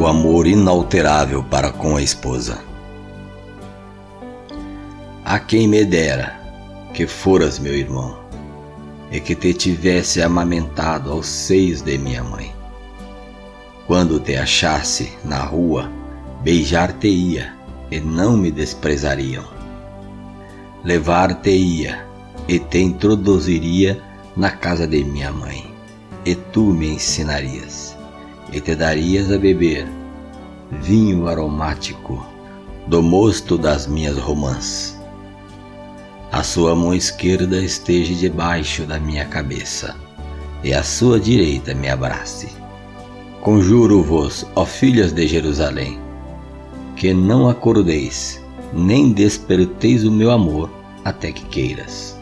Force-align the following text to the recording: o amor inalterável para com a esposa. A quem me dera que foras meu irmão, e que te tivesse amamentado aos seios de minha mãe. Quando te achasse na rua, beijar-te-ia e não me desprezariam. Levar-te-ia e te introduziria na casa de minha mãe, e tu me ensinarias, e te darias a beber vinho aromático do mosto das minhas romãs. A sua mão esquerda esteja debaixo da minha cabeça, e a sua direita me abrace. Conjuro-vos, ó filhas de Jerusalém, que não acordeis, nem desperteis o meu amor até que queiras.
o 0.00 0.06
amor 0.06 0.46
inalterável 0.46 1.44
para 1.44 1.70
com 1.70 1.94
a 1.94 2.02
esposa. 2.02 2.58
A 5.22 5.38
quem 5.38 5.68
me 5.68 5.84
dera 5.84 6.40
que 6.94 7.06
foras 7.06 7.58
meu 7.58 7.74
irmão, 7.74 8.18
e 9.12 9.20
que 9.20 9.34
te 9.34 9.52
tivesse 9.52 10.22
amamentado 10.22 11.12
aos 11.12 11.26
seios 11.26 11.82
de 11.82 11.98
minha 11.98 12.24
mãe. 12.24 12.50
Quando 13.86 14.18
te 14.18 14.36
achasse 14.36 15.12
na 15.22 15.42
rua, 15.42 15.90
beijar-te-ia 16.42 17.52
e 17.90 18.00
não 18.00 18.38
me 18.38 18.50
desprezariam. 18.50 19.44
Levar-te-ia 20.82 22.06
e 22.48 22.58
te 22.58 22.78
introduziria 22.78 24.02
na 24.34 24.50
casa 24.50 24.86
de 24.86 25.04
minha 25.04 25.30
mãe, 25.30 25.70
e 26.24 26.34
tu 26.34 26.72
me 26.72 26.88
ensinarias, 26.88 27.89
e 28.52 28.60
te 28.60 28.74
darias 28.74 29.30
a 29.30 29.38
beber 29.38 29.86
vinho 30.70 31.26
aromático 31.28 32.24
do 32.86 33.02
mosto 33.02 33.58
das 33.58 33.86
minhas 33.86 34.16
romãs. 34.16 34.98
A 36.32 36.42
sua 36.42 36.76
mão 36.76 36.94
esquerda 36.94 37.60
esteja 37.60 38.14
debaixo 38.14 38.84
da 38.84 39.00
minha 39.00 39.24
cabeça, 39.24 39.96
e 40.62 40.72
a 40.72 40.82
sua 40.82 41.18
direita 41.18 41.74
me 41.74 41.88
abrace. 41.88 42.48
Conjuro-vos, 43.40 44.46
ó 44.54 44.64
filhas 44.64 45.12
de 45.12 45.26
Jerusalém, 45.26 45.98
que 46.94 47.12
não 47.12 47.48
acordeis, 47.48 48.40
nem 48.72 49.12
desperteis 49.12 50.04
o 50.04 50.10
meu 50.10 50.30
amor 50.30 50.70
até 51.04 51.32
que 51.32 51.44
queiras. 51.46 52.19